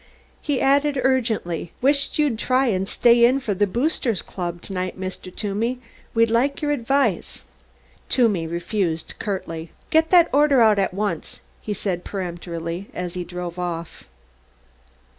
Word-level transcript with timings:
He 0.41 0.59
added 0.59 0.99
urgently, 1.03 1.73
"Wisht 1.79 2.17
you'd 2.17 2.39
try 2.39 2.65
and 2.65 2.87
stay 2.89 3.23
in 3.23 3.39
for 3.39 3.53
the 3.53 3.67
Boosters 3.67 4.23
Club 4.23 4.59
to 4.63 4.73
night, 4.73 4.99
Mr. 4.99 5.29
Toomey. 5.35 5.77
We'd 6.15 6.31
like 6.31 6.59
your 6.59 6.71
advice." 6.71 7.43
Toomey 8.09 8.47
refused 8.47 9.13
curtly. 9.19 9.69
"Get 9.91 10.09
that 10.09 10.27
order 10.33 10.59
out 10.59 10.79
at 10.79 10.95
once," 10.95 11.41
he 11.61 11.75
said 11.75 12.03
peremptorily, 12.03 12.87
as 12.95 13.13
he 13.13 13.23
drove 13.23 13.59
off. 13.59 14.05